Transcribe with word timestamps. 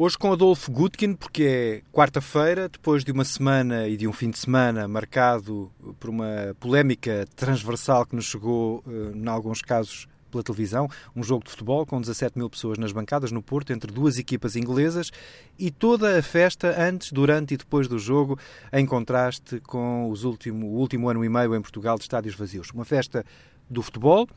Hoje 0.00 0.16
com 0.16 0.30
Adolfo 0.30 0.70
Gutkin, 0.70 1.12
porque 1.12 1.42
é 1.42 1.82
quarta-feira, 1.92 2.68
depois 2.68 3.02
de 3.02 3.10
uma 3.10 3.24
semana 3.24 3.88
e 3.88 3.96
de 3.96 4.06
um 4.06 4.12
fim 4.12 4.30
de 4.30 4.38
semana 4.38 4.86
marcado 4.86 5.72
por 5.98 6.08
uma 6.08 6.54
polémica 6.60 7.26
transversal 7.34 8.06
que 8.06 8.14
nos 8.14 8.26
chegou, 8.26 8.84
eh, 8.86 9.16
em 9.16 9.26
alguns 9.26 9.60
casos, 9.60 10.06
pela 10.30 10.44
televisão, 10.44 10.88
um 11.16 11.22
jogo 11.24 11.42
de 11.42 11.50
futebol 11.50 11.84
com 11.84 12.00
17 12.00 12.38
mil 12.38 12.48
pessoas 12.48 12.78
nas 12.78 12.92
bancadas 12.92 13.32
no 13.32 13.42
Porto, 13.42 13.72
entre 13.72 13.92
duas 13.92 14.18
equipas 14.18 14.54
inglesas, 14.54 15.10
e 15.58 15.68
toda 15.68 16.16
a 16.16 16.22
festa 16.22 16.80
antes, 16.80 17.10
durante 17.10 17.54
e 17.54 17.56
depois 17.56 17.88
do 17.88 17.98
jogo, 17.98 18.38
em 18.72 18.86
contraste 18.86 19.58
com 19.66 20.08
os 20.08 20.22
último, 20.22 20.68
o 20.68 20.78
último 20.78 21.08
ano 21.08 21.24
e 21.24 21.28
meio 21.28 21.56
em 21.56 21.60
Portugal 21.60 21.96
de 21.96 22.02
estádios 22.02 22.36
vazios. 22.36 22.70
Uma 22.70 22.84
festa 22.84 23.26
do 23.68 23.82
futebol, 23.82 24.28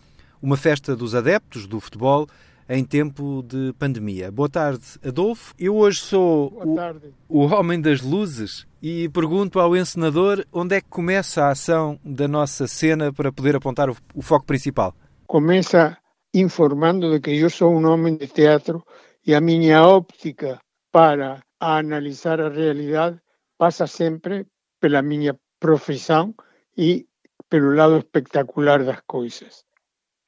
uma 0.42 0.58
festa 0.58 0.96
dos 0.96 1.14
adeptos 1.14 1.68
do 1.68 1.80
futebol 1.80 2.28
em 2.68 2.84
tempo 2.84 3.44
de 3.44 3.74
pandemia. 3.78 4.32
Boa 4.32 4.50
tarde, 4.50 4.84
Adolfo. 5.04 5.54
Eu 5.58 5.76
hoje 5.76 6.00
sou 6.00 6.54
o, 6.54 7.40
o, 7.40 7.40
homem 7.48 7.80
das 7.80 8.02
luzes 8.02 8.66
e 8.82 9.10
pergunto 9.10 9.60
ao 9.60 9.76
encenador 9.76 10.46
onde 10.52 10.76
é 10.76 10.82
que 10.82 10.90
começa 10.90 11.44
a 11.44 11.52
ação 11.52 12.00
da 12.04 12.28
nossa 12.28 12.68
cena 12.68 13.12
para 13.12 13.32
poder 13.32 13.56
apontar 13.56 13.90
o, 13.90 13.96
o 14.16 14.22
foco 14.22 14.46
principal. 14.46 14.96
Começa 15.28 15.98
informando 16.34 17.12
de 17.12 17.20
que 17.20 17.32
eu 17.32 17.50
sou 17.50 17.74
um 17.74 17.86
homem 17.88 18.16
de 18.16 18.28
teatro 18.28 18.84
e 19.26 19.36
a 19.36 19.42
minha 19.42 19.86
óptica 19.86 20.60
para 20.92 21.44
analisar 21.60 22.40
a 22.42 22.50
realidade 22.50 23.20
passa 23.58 23.86
sempre 23.86 24.48
pela 24.80 25.02
minha 25.02 25.38
profissão 25.60 26.34
e 26.78 27.08
pelo 27.48 27.76
lado 27.76 27.98
espectacular 27.98 28.84
das 28.84 29.02
coisas. 29.06 29.66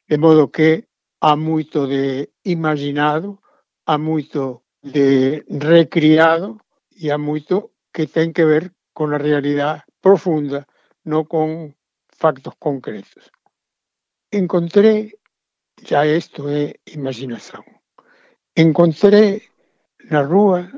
De 0.07 0.18
modo 0.18 0.49
que 0.49 0.85
há 1.21 1.35
muito 1.35 1.88
de 1.88 2.29
imaginado, 2.45 3.39
há 3.85 3.97
muito 3.97 4.63
de 4.84 5.43
recriado 5.49 6.59
e 6.95 7.09
há 7.09 7.17
muito 7.17 7.71
que 7.93 8.07
tem 8.07 8.34
que 8.34 8.45
ver 8.45 8.73
com 8.93 9.05
a 9.05 9.18
realidade 9.18 9.84
profunda, 10.01 10.68
não 11.05 11.23
com 11.26 11.73
factos 12.18 12.53
concretos. 12.59 13.31
Encontrei, 14.31 15.13
já 15.81 16.05
isto 16.05 16.49
é 16.49 16.73
imaginação, 16.87 17.63
encontrei 18.57 19.43
na 20.09 20.21
rua 20.21 20.70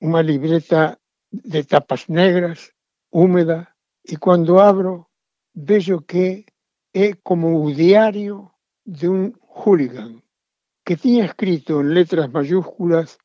uma 0.00 0.20
libreta 0.20 0.98
de 1.32 1.64
tapas 1.64 2.06
negras, 2.08 2.70
úmida, 3.10 3.66
e 4.06 4.16
quando 4.16 4.58
abro 4.58 5.06
vejo 5.54 6.02
que 6.02 6.44
é 6.92 7.14
como 7.22 7.64
o 7.64 7.72
diário 7.72 8.50
de 8.86 9.08
um 9.08 9.32
hooligan, 9.48 10.22
que 10.84 10.96
tinha 10.96 11.24
escrito 11.24 11.80
em 11.80 11.94
letras 11.96 12.28
mayúsculas 12.30 13.18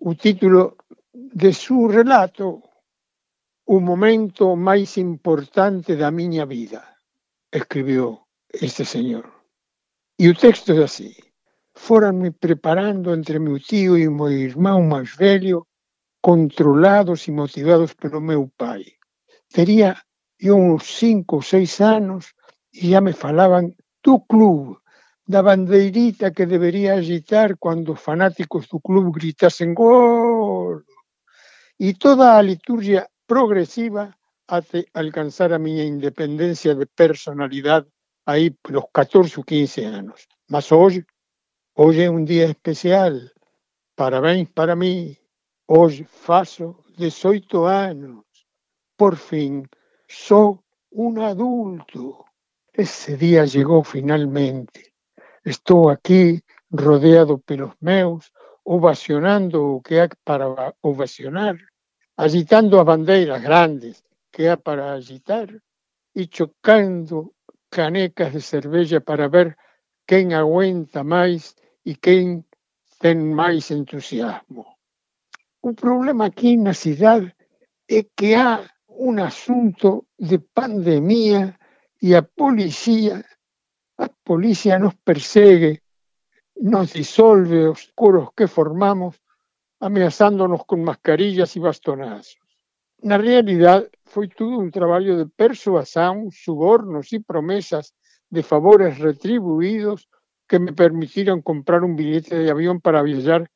o 0.00 0.14
título 0.14 0.76
de 1.12 1.52
seu 1.52 1.86
relato 1.86 2.46
O 3.66 3.78
momento 3.80 4.56
mais 4.56 4.96
importante 4.96 5.94
da 5.96 6.10
minha 6.10 6.44
vida, 6.46 6.82
escreveu 7.52 8.26
este 8.52 8.84
senhor. 8.84 9.26
E 10.18 10.28
o 10.28 10.34
texto 10.34 10.72
é 10.72 10.82
assim: 10.82 11.14
Foram-me 11.74 12.30
preparando 12.32 13.14
entre 13.14 13.38
meu 13.38 13.58
tio 13.60 13.96
e 13.96 14.08
meu 14.08 14.30
irmão 14.30 14.82
mais 14.82 15.14
velho, 15.14 15.66
controlados 16.20 17.28
e 17.28 17.30
motivados 17.30 17.94
pelo 17.94 18.20
meu 18.20 18.50
pai. 18.56 18.84
Teria 19.54 19.96
eu 20.40 20.56
uns 20.56 20.84
cinco 20.98 21.36
ou 21.36 21.42
seis 21.42 21.80
anos 21.80 22.34
e 22.74 22.90
já 22.90 23.00
me 23.00 23.12
falavam 23.12 23.72
do 24.02 24.18
clube 24.20 24.81
da 25.32 25.40
bandeirita 25.40 26.30
que 26.36 26.44
debería 26.44 26.92
agitar 26.94 27.56
cando 27.64 27.92
os 27.94 28.00
fanáticos 28.08 28.68
do 28.68 28.78
club 28.86 29.06
gritasen 29.16 29.72
gol 29.72 30.84
e 31.80 31.94
toda 31.94 32.36
a 32.36 32.42
liturgia 32.50 33.08
progresiva 33.26 34.14
até 34.46 34.84
alcanzar 34.92 35.50
a 35.52 35.58
miña 35.66 35.84
independencia 35.94 36.74
de 36.74 36.84
personalidade 36.84 37.88
aí 38.26 38.50
pelos 38.62 38.84
14 38.92 39.38
ou 39.40 39.44
15 39.44 39.80
anos. 40.00 40.28
Mas 40.52 40.70
hoxe, 40.70 41.00
hoxe 41.80 42.02
é 42.02 42.10
un 42.10 42.24
día 42.32 42.46
especial. 42.54 43.14
Parabéns 43.96 44.52
para 44.52 44.76
mí. 44.76 45.16
Hoxe 45.66 46.04
faço 46.04 46.76
18 46.98 47.64
anos. 47.64 48.26
Por 48.98 49.16
fin, 49.16 49.64
sou 50.06 50.60
un 50.92 51.12
adulto. 51.24 52.26
Ese 52.74 53.16
día 53.16 53.46
llegou 53.46 53.82
finalmente. 53.82 54.91
Estou 55.44 55.90
aquí 55.90 56.42
rodeado 56.70 57.38
pelos 57.38 57.74
meus, 57.80 58.30
ovacionando 58.64 59.76
o 59.76 59.82
que 59.82 59.98
há 59.98 60.08
para 60.24 60.46
ovacionar, 60.80 61.56
agitando 62.16 62.78
as 62.78 62.86
bandeiras 62.86 63.42
grandes 63.42 64.04
que 64.30 64.46
há 64.48 64.56
para 64.56 64.92
agitar 64.92 65.48
e 66.14 66.28
chocando 66.30 67.34
canecas 67.70 68.32
de 68.32 68.40
cerveja 68.40 69.00
para 69.00 69.28
ver 69.28 69.56
quen 70.06 70.34
aguenta 70.34 71.02
máis 71.02 71.56
e 71.84 71.96
quen 71.96 72.46
ten 73.02 73.18
máis 73.34 73.70
entusiasmo. 73.74 74.64
O 75.62 75.74
problema 75.74 76.26
aquí 76.26 76.56
na 76.56 76.74
cidade 76.74 77.34
é 77.88 78.06
que 78.16 78.38
há 78.38 78.62
un 78.86 79.18
asunto 79.18 80.06
de 80.18 80.38
pandemia 80.38 81.58
e 82.00 82.14
a 82.14 82.22
policía 82.22 83.24
a 84.02 84.08
policía 84.08 84.78
nos 84.78 84.94
persegue, 84.94 85.82
nos 86.56 86.92
disolve 86.92 87.68
os 87.68 87.82
coros 87.94 88.34
que 88.36 88.46
formamos, 88.46 89.14
ameazándonos 89.78 90.62
con 90.66 90.82
mascarillas 90.82 91.54
e 91.56 91.60
bastonazos. 91.62 92.38
Na 93.02 93.16
realidade, 93.18 93.90
foi 94.12 94.26
tudo 94.28 94.58
un 94.58 94.70
traballo 94.70 95.18
de 95.18 95.26
persuasão, 95.26 96.30
subornos 96.30 97.10
e 97.16 97.18
promesas 97.18 97.94
de 98.30 98.42
favores 98.42 98.98
retribuídos 98.98 100.06
que 100.48 100.58
me 100.58 100.72
permitiram 100.72 101.42
comprar 101.42 101.82
un 101.82 101.94
billete 101.98 102.34
de 102.38 102.50
avión 102.50 102.80
para 102.80 103.02
viajar 103.02 103.50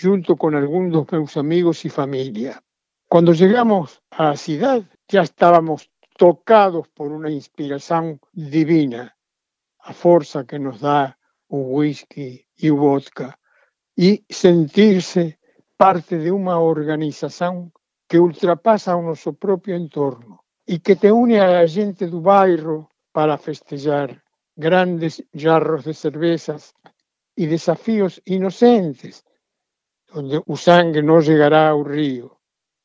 junto 0.00 0.36
con 0.36 0.54
algún 0.54 0.90
dos 0.90 1.08
meus 1.12 1.36
amigos 1.36 1.84
e 1.84 1.88
familia. 1.88 2.60
Cuando 3.08 3.32
llegamos 3.32 4.00
á 4.10 4.36
cidade, 4.36 4.88
ya 5.08 5.22
estábamos 5.22 5.88
tocados 6.16 6.88
por 6.96 7.08
unha 7.08 7.32
inspiración 7.32 8.20
divina 8.32 9.13
a 9.84 9.92
força 9.92 10.44
que 10.44 10.58
nos 10.58 10.80
dá 10.80 11.16
o 11.48 11.76
whisky 11.76 12.46
o 12.70 12.76
vodka 12.76 13.38
e 13.96 14.24
sentir-se 14.30 15.38
parte 15.76 16.18
de 16.18 16.30
uma 16.30 16.58
organização 16.58 17.70
que 18.08 18.18
ultrapassa 18.18 18.96
o 18.96 19.02
nosso 19.02 19.34
próprio 19.34 19.76
entorno 19.76 20.40
e 20.66 20.78
que 20.78 20.96
te 20.96 21.10
une 21.12 21.38
a 21.38 21.66
gente 21.66 22.06
do 22.06 22.20
bairro 22.20 22.88
para 23.12 23.36
festejar 23.36 24.22
grandes 24.56 25.22
jarros 25.34 25.84
de 25.84 25.94
cervezas 25.94 26.72
e 27.36 27.46
desafios 27.46 28.20
inocentes, 28.26 29.24
onde 30.14 30.40
o 30.46 30.56
sangue 30.56 31.02
não 31.02 31.20
chegará 31.20 31.70
ao 31.70 31.82
rio, 31.82 32.38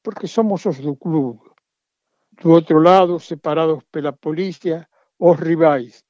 porque 0.04 0.28
somos 0.28 0.66
os 0.66 0.80
do 0.80 0.96
clube. 0.96 1.48
Do 2.42 2.52
outro 2.52 2.80
lado, 2.80 3.20
separados 3.20 3.84
pela 3.92 4.12
polícia, 4.12 4.88
os 5.18 5.38
rivais, 5.38 6.04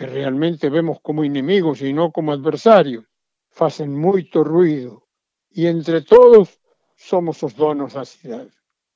que 0.00 0.06
realmente 0.06 0.70
vemos 0.70 1.00
como 1.02 1.28
inimigos 1.28 1.84
e 1.84 1.92
non 1.92 2.08
como 2.08 2.32
adversarios, 2.32 3.04
facen 3.52 3.92
moito 3.92 4.40
ruido 4.40 5.04
e 5.52 5.68
entre 5.68 6.00
todos 6.00 6.56
somos 6.96 7.44
os 7.44 7.52
donos 7.52 7.92
da 7.92 8.08
cidade. 8.08 8.48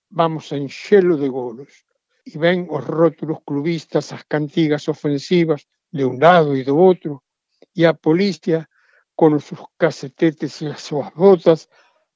Vamos 0.09 0.49
en 0.57 0.65
xelo 0.73 1.21
de 1.21 1.29
golos 1.29 1.85
e 2.25 2.41
ven 2.41 2.73
os 2.73 2.81
rótulos 2.89 3.45
clubistas, 3.45 4.17
as 4.17 4.25
cantigas 4.25 4.89
ofensivas 4.89 5.69
de 5.93 6.09
un 6.09 6.17
lado 6.17 6.57
e 6.57 6.65
do 6.65 6.73
outro 6.73 7.21
e 7.77 7.85
a 7.85 7.93
policía 7.93 8.65
con 9.13 9.37
os 9.37 9.45
seus 9.45 9.61
casetetes 9.77 10.65
as 10.65 10.81
súas 10.81 11.13
botas 11.13 11.69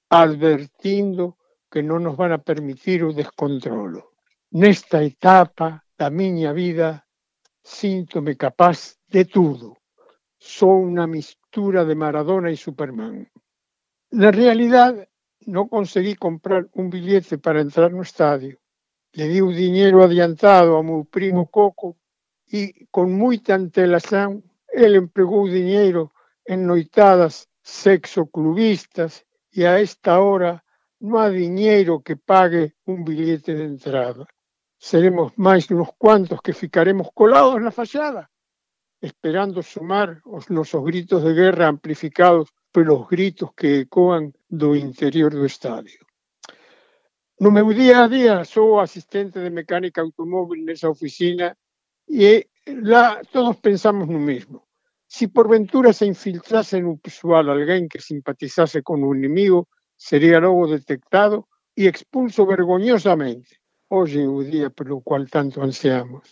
advertindo 0.09 1.37
que 1.69 1.85
non 1.85 2.01
nos 2.01 2.17
van 2.17 2.33
a 2.33 2.41
permitir 2.41 3.05
o 3.05 3.13
descontrolo. 3.13 4.17
Nesta 4.57 5.05
etapa 5.05 5.85
da 5.93 6.09
miña 6.09 6.57
vida 6.57 7.05
Síntome 7.69 8.35
capaz 8.35 8.97
de 9.15 9.27
tudo. 9.27 9.77
Sou 10.41 10.77
unha 10.91 11.07
mistura 11.07 11.85
de 11.85 11.95
Maradona 12.03 12.49
e 12.51 12.57
Superman. 12.57 13.17
Na 14.21 14.31
realidade, 14.41 15.03
non 15.55 15.69
conseguí 15.69 16.17
comprar 16.17 16.63
un 16.81 16.87
billete 16.89 17.35
para 17.45 17.61
entrar 17.67 17.91
no 17.93 18.03
estadio. 18.09 18.57
Le 19.17 19.25
di 19.29 19.41
o 19.45 19.53
diñeiro 19.53 19.99
adiantado 20.01 20.71
ao 20.73 20.87
meu 20.91 21.05
primo 21.17 21.45
Coco 21.59 21.89
e, 22.59 22.89
con 22.95 23.13
moita 23.13 23.53
antelación, 23.53 24.31
ele 24.83 24.97
empregou 25.05 25.45
o 25.45 25.53
diñeiro 25.59 26.03
en 26.53 26.65
noitadas 26.65 27.35
sexoclubistas 27.61 29.13
e 29.53 29.69
a 29.71 29.77
esta 29.87 30.13
hora 30.25 30.53
non 31.05 31.21
há 31.21 31.29
diñeiro 31.29 32.01
que 32.01 32.17
pague 32.17 32.65
un 32.89 33.05
billete 33.05 33.53
de 33.53 33.65
entrada 33.73 34.25
seremos 34.79 35.35
máis 35.37 35.67
uns 35.71 35.91
cuantos 35.99 36.41
que 36.41 36.55
ficaremos 36.55 37.11
colados 37.13 37.59
na 37.61 37.75
fachada, 37.75 38.31
esperando 39.03 39.63
sumar 39.63 40.23
os 40.25 40.47
gritos 40.89 41.23
de 41.23 41.33
guerra 41.35 41.67
amplificados 41.67 42.49
pelos 42.73 43.09
gritos 43.09 43.51
que 43.59 43.83
ecoan 43.85 44.33
do 44.49 44.77
interior 44.77 45.31
do 45.35 45.45
estadio. 45.45 46.01
No 47.41 47.51
meu 47.51 47.71
día 47.75 48.05
a 48.05 48.09
día 48.09 48.45
sou 48.45 48.81
asistente 48.81 49.39
de 49.39 49.51
mecánica 49.51 50.01
automóvil 50.03 50.65
nesa 50.65 50.91
oficina 50.91 51.55
e 52.09 52.51
lá 52.67 53.23
todos 53.35 53.57
pensamos 53.59 54.07
no 54.09 54.19
mesmo. 54.19 54.67
Si 55.07 55.29
por 55.29 55.49
ventura 55.49 55.93
se 55.93 56.05
infiltrase 56.07 56.83
no 56.83 56.99
pessoal 56.99 57.49
alguén 57.49 57.89
que 57.89 58.03
simpatizase 58.03 58.83
con 58.83 59.03
o 59.07 59.15
inimigo, 59.15 59.69
sería 59.97 60.43
logo 60.43 60.67
detectado 60.67 61.49
e 61.75 61.87
expulso 61.87 62.45
vergoñosamente. 62.45 63.63
Hoxe 63.91 64.21
é 64.21 64.29
o 64.29 64.45
día 64.45 64.69
pelo 64.69 65.01
cual 65.01 65.25
tanto 65.37 65.63
ansiamos. 65.63 66.27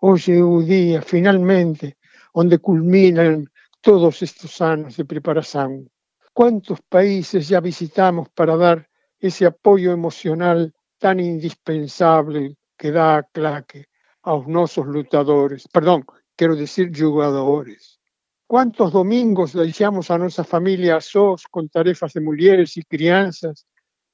Hoxe 0.00 0.32
é 0.32 0.42
o 0.42 0.64
día, 0.64 1.02
finalmente, 1.02 1.86
onde 2.32 2.56
culminan 2.58 3.52
todos 3.84 4.22
estes 4.22 4.52
anos 4.64 4.96
de 4.96 5.04
preparación. 5.04 5.92
Quantos 6.32 6.80
países 6.88 7.48
já 7.48 7.60
visitamos 7.60 8.28
para 8.32 8.56
dar 8.56 8.88
ese 9.20 9.44
apoio 9.44 9.92
emocional 9.92 10.72
tan 10.98 11.20
indispensable 11.20 12.56
que 12.78 12.88
dá 12.92 13.20
a 13.20 13.26
claque 13.28 13.88
aos 14.22 14.48
nosos 14.48 14.86
lutadores, 14.86 15.68
perdón, 15.68 16.00
quero 16.34 16.56
decir 16.56 16.90
jogadores. 16.96 18.00
Quantos 18.46 18.90
domingos 18.90 19.52
deixamos 19.52 20.10
a 20.10 20.16
nosa 20.16 20.44
familia 20.44 20.96
a 20.96 21.04
sós 21.04 21.44
con 21.44 21.68
tarefas 21.68 22.12
de 22.16 22.24
mulleres 22.24 22.76
e 22.80 22.82
crianzas 22.88 23.66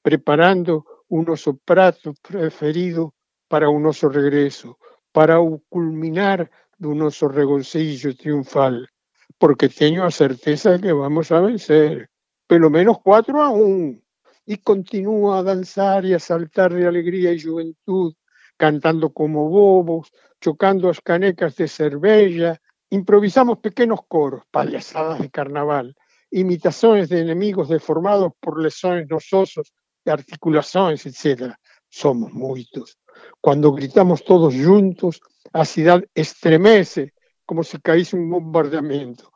preparando 0.03 0.83
o 1.15 1.21
noso 1.21 1.51
prato 1.69 2.15
preferido 2.27 3.13
para 3.47 3.69
o 3.69 3.77
noso 3.77 4.09
regreso, 4.09 4.79
para 5.13 5.37
o 5.39 5.61
culminar 5.69 6.49
do 6.73 6.97
noso 6.97 7.29
regocijo 7.29 8.17
triunfal, 8.17 8.89
porque 9.37 9.69
teño 9.69 10.01
a 10.05 10.09
certeza 10.09 10.81
que 10.81 10.91
vamos 10.91 11.29
a 11.29 11.39
vencer, 11.39 12.09
pelo 12.49 12.73
menos 12.73 12.97
4 13.05 13.45
a 13.45 13.49
1 13.53 14.01
y 14.49 14.57
continúa 14.57 15.37
a 15.37 15.43
danzar 15.43 16.01
y 16.03 16.17
a 16.17 16.19
saltar 16.19 16.73
de 16.73 16.87
alegría 16.87 17.31
y 17.31 17.39
juventud, 17.39 18.17
cantando 18.57 19.13
como 19.13 19.49
bobos, 19.49 20.09
chocando 20.41 20.89
as 20.89 20.99
canecas 20.99 21.53
de 21.61 21.67
cervella, 21.67 22.57
improvisamos 22.89 23.61
pequenos 23.61 24.01
coros, 24.07 24.41
payasadas 24.49 25.21
de 25.21 25.29
carnaval, 25.29 25.93
imitaciones 26.31 27.07
de 27.09 27.21
enemigos 27.21 27.69
deformados 27.69 28.33
por 28.41 28.57
lesiones 28.59 29.05
nososos 29.07 29.73
de 30.03 30.11
articulaciones, 30.11 31.05
etc. 31.05 31.53
Somos 31.89 32.33
muitos. 32.33 32.97
Cuando 33.39 33.71
gritamos 33.71 34.23
todos 34.23 34.53
juntos, 34.53 35.21
a 35.51 35.65
ciudad 35.65 36.03
estremece 36.13 37.13
como 37.45 37.63
si 37.63 37.79
caíse 37.79 38.15
un 38.15 38.29
bombardeamiento. 38.29 39.31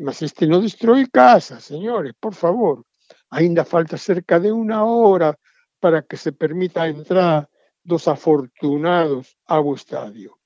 Mas 0.00 0.22
este 0.22 0.46
no 0.46 0.60
destruye 0.60 1.08
casas, 1.10 1.64
señores, 1.64 2.14
por 2.18 2.34
favor. 2.34 2.84
Ainda 3.30 3.64
falta 3.64 3.96
cerca 3.96 4.40
de 4.40 4.50
una 4.50 4.84
hora 4.84 5.38
para 5.78 6.02
que 6.02 6.16
se 6.16 6.32
permita 6.32 6.82
a 6.82 6.88
entrada 6.88 7.48
dos 7.82 8.08
afortunados 8.08 9.36
ao 9.46 9.74
estadio, 9.74 10.38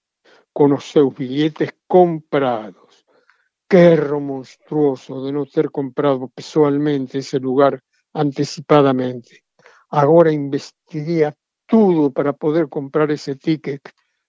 con 0.52 0.72
os 0.72 0.84
seus 0.84 1.14
billetes 1.14 1.75
comprados. 1.87 3.05
Que 3.69 3.96
erro 3.96 4.20
monstruoso 4.20 5.25
de 5.25 5.32
non 5.32 5.49
ter 5.49 5.72
comprado 5.72 6.28
pessoalmente 6.28 7.19
ese 7.19 7.40
lugar 7.40 7.81
anticipadamente. 8.12 9.44
Agora 9.96 10.32
investiría 10.32 11.37
tudo 11.67 12.11
para 12.11 12.32
poder 12.32 12.69
comprar 12.69 13.12
ese 13.12 13.37
ticket 13.37 13.81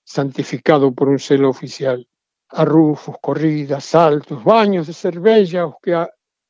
santificado 0.03 0.93
por 0.93 1.09
un 1.09 1.17
selo 1.17 1.49
oficial. 1.49 2.07
Arrufos, 2.49 3.15
corridas, 3.19 3.83
saltos, 3.85 4.43
baños 4.43 4.85
de 4.85 4.93
cervella 4.93 5.61
aos 5.63 5.77
que, 5.81 5.95
a, 5.95 6.07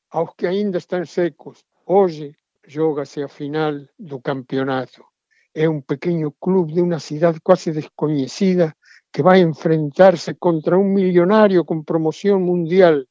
aos 0.10 0.32
que 0.36 0.48
ainda 0.48 0.80
están 0.80 1.06
secos, 1.06 1.64
Hoxe 1.86 2.36
xógase 2.68 3.24
a 3.24 3.30
final 3.30 3.90
do 3.96 4.20
campeonato. 4.20 5.06
É 5.54 5.66
un 5.70 5.82
pequeño 5.92 6.36
club 6.44 6.74
de 6.76 6.82
unha 6.84 7.00
cidade 7.00 7.40
quase 7.40 7.72
descoñecida 7.72 8.76
que 9.14 9.24
vai 9.24 9.40
enfrentarse 9.40 10.36
contra 10.36 10.76
un 10.76 10.92
millonario 10.92 11.64
con 11.64 11.88
promoción 11.88 12.44
mundial, 12.44 13.08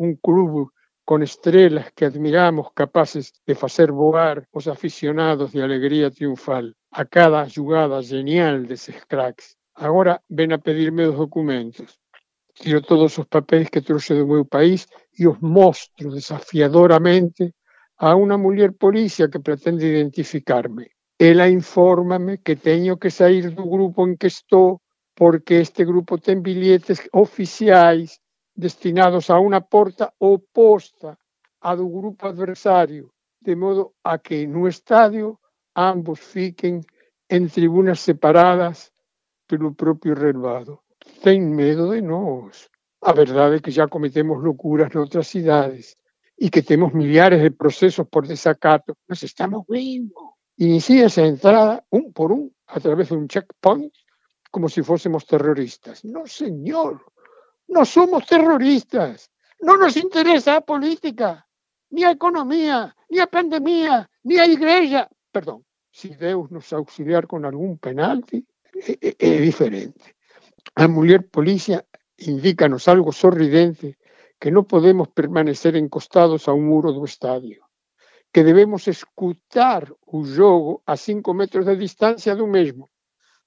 un 0.00 0.16
club 0.16 0.72
con 1.04 1.22
estrelas 1.22 1.92
que 1.92 2.04
admiramos 2.04 2.72
capaces 2.74 3.32
de 3.46 3.54
facer 3.54 3.90
voar 3.92 4.46
os 4.52 4.68
aficionados 4.68 5.52
de 5.52 5.62
alegría 5.62 6.10
triunfal 6.10 6.76
a 6.90 7.04
cada 7.04 7.48
jugada 7.48 8.02
genial 8.02 8.66
deses 8.66 8.98
cracks. 9.06 9.56
Agora 9.74 10.22
ven 10.28 10.52
a 10.52 10.58
pedirme 10.58 11.06
os 11.06 11.16
documentos. 11.16 11.98
Tiro 12.54 12.82
todos 12.82 13.18
os 13.18 13.26
papéis 13.26 13.68
que 13.72 13.80
trouxe 13.80 14.14
do 14.14 14.26
meu 14.26 14.44
país 14.44 14.86
e 15.18 15.26
os 15.26 15.40
mostro 15.40 16.12
desafiadoramente 16.12 17.54
a 17.98 18.14
unha 18.14 18.36
muller 18.36 18.72
policía 18.76 19.30
que 19.32 19.40
pretende 19.40 19.88
identificarme. 19.88 20.92
Ela 21.18 21.48
infórmame 21.48 22.38
que 22.44 22.54
teño 22.56 22.98
que 23.00 23.10
sair 23.10 23.50
do 23.50 23.64
grupo 23.66 24.06
en 24.06 24.14
que 24.20 24.28
estou 24.28 24.82
porque 25.14 25.60
este 25.60 25.84
grupo 25.84 26.18
ten 26.18 26.42
billetes 26.42 26.98
oficiais 27.12 28.21
destinados 28.54 29.30
a 29.30 29.40
unha 29.40 29.60
porta 29.64 30.12
oposta 30.18 31.16
a 31.60 31.70
do 31.74 31.88
grupo 31.88 32.28
adversario, 32.28 33.12
de 33.40 33.54
modo 33.56 33.94
a 34.04 34.18
que 34.18 34.46
no 34.46 34.68
estadio 34.68 35.40
ambos 35.74 36.20
fiquen 36.20 36.84
en 37.28 37.48
tribunas 37.48 38.00
separadas 38.00 38.92
pelo 39.46 39.74
propio 39.74 40.14
relvado. 40.14 40.82
Ten 41.22 41.54
medo 41.54 41.90
de 41.90 42.02
nós. 42.02 42.68
A 43.02 43.12
verdade 43.12 43.56
é 43.56 43.62
que 43.64 43.74
xa 43.74 43.88
cometemos 43.88 44.38
locuras 44.42 44.92
noutras 44.94 45.26
cidades 45.26 45.98
y 46.38 46.50
que 46.50 46.62
tenemos 46.62 46.94
millares 46.94 47.42
de 47.42 47.50
procesos 47.50 48.06
por 48.06 48.26
desacato, 48.26 48.96
nos 49.08 49.22
estamos 49.22 49.66
viendo. 49.68 50.38
Inicia 50.56 51.06
esa 51.06 51.24
entrada 51.26 51.84
un 51.90 52.12
por 52.12 52.30
un 52.32 52.54
a 52.66 52.78
través 52.80 53.08
de 53.08 53.16
un 53.16 53.26
checkpoint 53.26 53.92
como 54.50 54.68
si 54.68 54.82
fuésemos 54.82 55.26
terroristas. 55.26 56.04
No, 56.04 56.26
señor, 56.26 57.00
no 57.72 57.84
somos 57.84 58.26
terroristas. 58.26 59.30
No 59.60 59.76
nos 59.76 59.96
interesa 59.96 60.54
la 60.54 60.60
política, 60.60 61.46
ni 61.90 62.04
a 62.04 62.10
economía, 62.10 62.94
ni 63.08 63.18
a 63.18 63.26
pandemia, 63.26 64.10
ni 64.24 64.38
a 64.38 64.46
iglesia. 64.46 65.08
Perdón, 65.30 65.64
si 65.90 66.08
Deus 66.14 66.50
nos 66.50 66.72
auxiliar 66.72 67.26
con 67.26 67.44
algún 67.44 67.78
penalti, 67.78 68.44
es 68.74 69.40
diferente. 69.40 70.16
A 70.74 70.86
mujer 70.88 71.28
policía 71.28 71.84
indícanos 72.18 72.88
algo 72.88 73.12
sorridente 73.12 73.98
que 74.38 74.50
no 74.50 74.66
podemos 74.66 75.08
permanecer 75.08 75.76
encostados 75.76 76.48
a 76.48 76.52
un 76.52 76.66
muro 76.66 76.92
do 76.92 77.04
estadio, 77.04 77.70
que 78.32 78.42
debemos 78.42 78.88
escutar 78.88 79.94
o 80.04 80.26
jogo 80.26 80.82
a 80.84 80.96
cinco 80.96 81.32
metros 81.32 81.64
de 81.64 81.76
distancia 81.76 82.34
do 82.34 82.46
mesmo, 82.46 82.90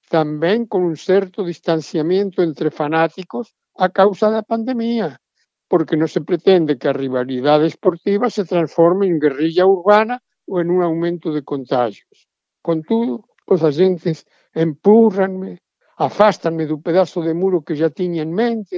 tamén 0.07 0.65
con 0.65 0.81
un 0.88 0.95
certo 0.95 1.43
distanciamento 1.43 2.41
entre 2.41 2.71
fanáticos 2.71 3.53
a 3.77 3.88
causa 3.89 4.32
da 4.32 4.44
pandemia, 4.44 5.20
porque 5.67 6.00
non 6.00 6.08
se 6.08 6.22
pretende 6.24 6.77
que 6.79 6.88
a 6.88 6.96
rivalidade 6.96 7.67
esportiva 7.67 8.29
se 8.29 8.48
transforme 8.48 9.03
en 9.08 9.20
guerrilla 9.20 9.67
urbana 9.67 10.15
ou 10.48 10.62
en 10.62 10.67
un 10.72 10.79
aumento 10.82 11.34
de 11.36 11.44
contagios. 11.44 12.17
Contudo, 12.62 13.27
os 13.46 13.62
agentes 13.62 14.25
empurranme, 14.53 15.60
afástanme 15.98 16.63
do 16.65 16.79
pedazo 16.79 17.20
de 17.22 17.34
muro 17.34 17.63
que 17.65 17.75
já 17.75 17.89
tiña 17.89 18.22
en 18.24 18.32
mente 18.32 18.77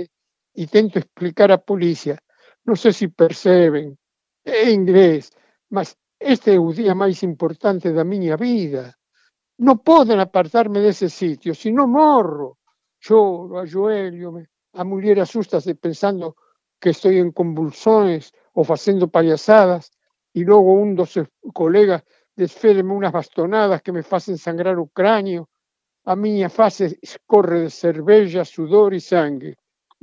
e 0.57 0.63
tento 0.65 0.97
explicar 0.97 1.49
á 1.53 1.57
policía. 1.61 2.17
Non 2.65 2.75
sei 2.81 2.93
se 2.93 3.07
perceben, 3.13 3.95
é 4.43 4.73
inglés, 4.73 5.29
mas 5.69 5.93
este 6.19 6.57
é 6.57 6.59
o 6.59 6.73
día 6.73 6.97
máis 6.97 7.21
importante 7.21 7.93
da 7.93 8.03
miña 8.03 8.35
vida. 8.35 8.97
Non 9.61 9.77
poden 9.85 10.17
apartarme 10.17 10.81
dese 10.81 11.07
sitio, 11.09 11.53
se 11.53 11.69
non 11.69 11.93
morro. 11.93 12.57
Choro, 12.97 13.61
ajoelho-me. 13.61 14.43
A 14.79 14.83
muller 14.83 15.17
asustase 15.19 15.73
pensando 15.85 16.25
que 16.81 16.89
estou 16.95 17.11
en 17.11 17.29
convulsões 17.39 18.23
ou 18.57 18.63
facendo 18.71 19.05
payasadas 19.17 19.83
e 20.37 20.45
logo 20.51 20.71
un 20.83 20.93
dos 20.93 21.17
colegas 21.59 22.01
desféreme 22.41 22.93
unhas 22.93 23.15
bastonadas 23.19 23.81
que 23.81 23.95
me 23.95 24.03
facen 24.11 24.37
sangrar 24.37 24.77
o 24.77 24.91
cráneo. 24.97 25.49
A 26.05 26.13
miña 26.23 26.49
face 26.53 26.85
escorre 27.01 27.57
de 27.65 27.71
cerveja, 27.83 28.45
sudor 28.45 28.93
e 28.93 29.01
sangue 29.01 29.51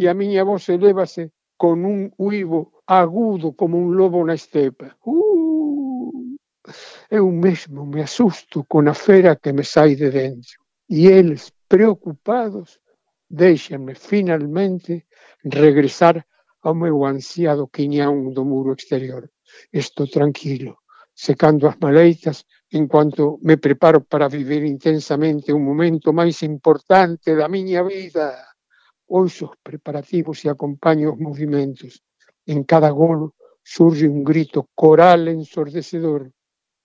e 0.01 0.03
a 0.11 0.15
miña 0.21 0.43
voz 0.43 0.67
elévase 0.69 1.31
con 1.57 1.77
un 1.87 2.11
uivo 2.19 2.83
agudo 2.87 3.55
como 3.55 3.79
un 3.79 3.95
lobo 3.95 4.27
na 4.27 4.35
estepa. 4.35 4.99
Uh, 5.07 6.35
eu 7.11 7.31
mesmo 7.31 7.87
me 7.87 8.03
asusto 8.03 8.65
con 8.67 8.89
a 8.89 8.95
fera 8.95 9.37
que 9.37 9.53
me 9.53 9.63
sai 9.63 9.95
de 9.95 10.11
dentro. 10.11 10.59
E 10.91 11.07
eles, 11.07 11.53
preocupados, 11.69 12.83
deixanme 13.29 13.95
finalmente 13.95 15.07
regresar 15.45 16.27
ao 16.63 16.75
meu 16.75 17.05
ansiado 17.05 17.69
quiñán 17.69 18.33
do 18.33 18.45
muro 18.45 18.73
exterior. 18.73 19.31
Estou 19.73 20.07
tranquilo, 20.09 20.73
secando 21.15 21.69
as 21.69 21.77
maleitas 21.79 22.45
enquanto 22.73 23.39
me 23.43 23.57
preparo 23.57 24.01
para 24.03 24.29
viver 24.29 24.65
intensamente 24.65 25.53
o 25.53 25.61
momento 25.61 26.13
máis 26.13 26.43
importante 26.43 27.29
da 27.37 27.49
miña 27.49 27.83
vida. 27.85 28.27
Ouxo 29.07 29.45
os 29.53 29.57
preparativos 29.63 30.39
e 30.45 30.49
acompaño 30.49 31.13
os 31.13 31.19
movimentos. 31.21 32.03
En 32.53 32.65
cada 32.65 32.91
gol 32.91 33.21
surge 33.63 34.07
un 34.09 34.25
grito 34.25 34.69
coral 34.75 35.29
ensordecedor 35.29 36.33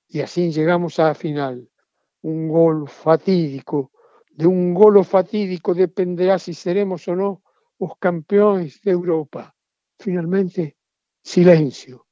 y 0.08 0.22
así 0.22 0.52
llegamos 0.52 1.00
a 1.00 1.10
la 1.10 1.16
final. 1.16 1.70
Un 2.22 2.48
gol 2.50 2.88
fatídico. 2.88 3.92
De 4.40 4.48
un 4.48 4.74
gol 4.74 5.04
fatídico 5.04 5.74
dependerá 5.74 6.40
si 6.40 6.54
seremos 6.54 7.06
o 7.10 7.14
no 7.14 7.44
los 7.78 7.98
campeones 8.00 8.82
de 8.82 8.92
Europa. 8.92 9.54
Finalmente, 10.00 10.78
silencio, 11.22 12.08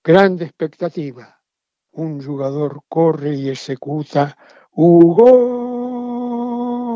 grande 0.00 0.44
expectativa. 0.44 1.42
Un 1.90 2.24
jugador 2.24 2.82
corre 2.88 3.34
y 3.34 3.48
ejecuta 3.48 4.38
un 4.70 5.00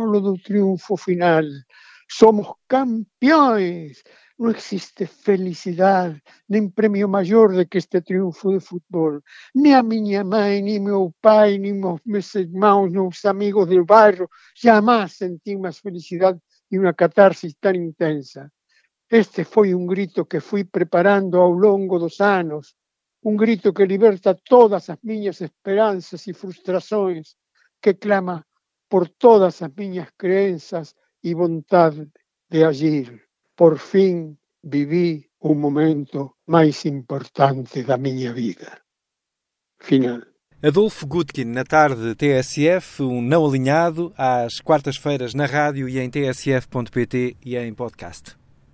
gol 0.05 0.23
de 0.23 0.39
triunfo 0.41 0.97
final. 0.97 1.66
Somos 2.07 2.55
campeones. 2.67 4.03
No 4.39 4.51
existe 4.51 5.07
felicidad, 5.07 6.15
ni 6.47 6.69
premio 6.69 7.09
mayor 7.09 7.57
de 7.57 7.67
que 7.67 7.79
este 7.79 8.03
triunfo 8.03 8.51
de 8.51 8.61
fútbol. 8.61 9.23
Ni 9.55 9.73
a 9.73 9.83
minha 9.83 10.23
mãe, 10.25 10.61
ni 10.61 10.79
meu 10.79 11.15
pai, 11.23 11.59
ni 11.59 11.73
mis 12.05 12.35
hermanos, 12.35 12.93
mis 12.93 13.25
amigos 13.25 13.67
del 13.69 13.85
barrio, 13.85 14.29
jamás 14.55 15.15
sentí 15.15 15.57
más 15.57 15.81
felicidad 15.81 16.39
y 16.69 16.77
una 16.77 16.93
catarsis 16.93 17.57
tan 17.59 17.77
intensa. 17.77 18.51
Este 19.09 19.45
fue 19.45 19.75
un 19.75 19.87
grito 19.87 20.27
que 20.27 20.41
fui 20.41 20.65
preparando 20.65 21.41
ao 21.41 21.53
longo 21.53 21.99
dos 21.99 22.21
anos, 22.21 22.77
un 23.23 23.37
grito 23.37 23.73
que 23.73 23.87
liberta 23.87 24.35
todas 24.35 24.91
as 24.91 24.99
minhas 25.03 25.41
esperanzas 25.41 26.29
y 26.29 26.35
frustraciones, 26.35 27.39
que 27.81 27.99
clama 27.99 28.47
por 28.89 29.09
todas 29.09 29.63
as 29.63 29.71
minhas 29.75 30.11
creencias 30.17 30.95
y 31.27 31.35
voluntad 31.35 31.93
de 32.49 32.65
agir. 32.65 33.23
Por 33.57 33.79
fin 33.79 34.39
viví 34.63 35.29
un 35.41 35.61
momento 35.61 36.37
más 36.47 36.87
importante 36.87 37.83
da 37.83 37.97
minha 37.97 38.33
vida. 38.33 38.85
Final. 39.81 40.29
Adolfo 40.63 41.07
Gutkin, 41.07 41.53
na 41.53 41.65
tarde 41.65 42.15
TSF, 42.15 43.03
um 43.03 43.21
não 43.21 43.45
alinhado, 43.45 44.13
às 44.17 44.61
quartas-feiras 44.61 45.35
na 45.35 45.47
rádio 45.47 45.89
e 45.89 45.99
em 45.99 46.09
tsf.pt 46.09 47.37
e 47.45 47.57
em 47.57 47.75
podcast. 47.75 48.37